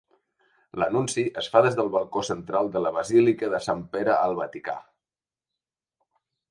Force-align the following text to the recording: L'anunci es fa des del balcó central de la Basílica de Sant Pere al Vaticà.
L'anunci 0.83 1.25
es 1.41 1.49
fa 1.55 1.61
des 1.67 1.77
del 1.81 1.91
balcó 1.97 2.23
central 2.31 2.73
de 2.77 2.83
la 2.87 2.93
Basílica 2.99 3.51
de 3.55 3.61
Sant 3.67 3.85
Pere 3.97 4.17
al 4.27 4.37
Vaticà. 4.45 4.79